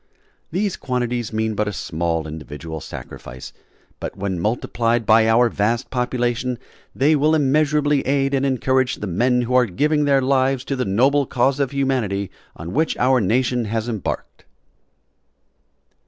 These 0.49 0.77
quantities 0.77 1.31
mean 1.31 1.53
but 1.53 1.67
a 1.67 1.71
small 1.71 2.25
individual 2.27 2.81
sacrifice, 2.81 3.53
but 3.99 4.17
when 4.17 4.39
multiplied 4.39 5.05
by 5.05 5.29
our 5.29 5.47
vast 5.47 5.91
population 5.91 6.57
they 6.95 7.15
will 7.15 7.35
immeasurably 7.35 8.01
aid 8.07 8.33
and 8.33 8.43
encourage 8.43 8.95
the 8.95 9.05
men 9.05 9.43
who 9.43 9.53
are 9.53 9.67
giving 9.67 10.05
their 10.05 10.19
lives 10.19 10.63
to 10.63 10.75
the 10.75 10.85
noble 10.85 11.27
cause 11.27 11.59
of 11.59 11.69
humanity 11.69 12.31
on 12.55 12.73
which 12.73 12.97
our 12.97 13.21
nation 13.21 13.65
has 13.65 13.87
embarked. 13.87 14.45